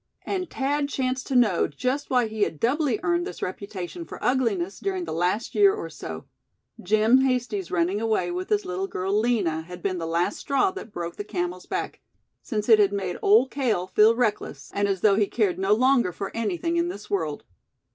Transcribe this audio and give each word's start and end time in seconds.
And 0.25 0.49
Thad 0.49 0.89
chanced 0.89 1.27
to 1.27 1.35
know 1.35 1.67
just 1.67 2.09
why 2.09 2.25
he 2.25 2.41
had 2.41 2.59
doubly 2.59 2.99
earned 3.03 3.27
this 3.27 3.43
reputation 3.43 4.03
for 4.03 4.17
ugliness 4.23 4.79
during 4.79 5.03
the 5.05 5.13
last 5.13 5.53
year 5.53 5.75
or 5.75 5.91
so; 5.91 6.25
Jim 6.81 7.19
Hasty's 7.23 7.69
running 7.69 8.01
away 8.01 8.31
with 8.31 8.49
his 8.49 8.65
little 8.65 8.87
girl, 8.87 9.13
Lina, 9.13 9.61
had 9.61 9.83
been 9.83 9.99
the 9.99 10.07
last 10.07 10.39
straw 10.39 10.71
that 10.71 10.91
broke 10.91 11.17
the 11.17 11.23
camel's 11.23 11.67
back; 11.67 12.01
since 12.41 12.67
it 12.67 12.79
had 12.79 12.91
made 12.91 13.17
Old 13.21 13.51
Cale 13.51 13.85
feel 13.85 14.15
reckless, 14.15 14.71
and 14.73 14.87
as 14.87 15.01
though 15.01 15.17
he 15.17 15.27
cared 15.27 15.59
no 15.59 15.73
longer 15.75 16.11
for 16.11 16.35
anything 16.35 16.77
in 16.77 16.87
this 16.89 17.07
world. 17.07 17.43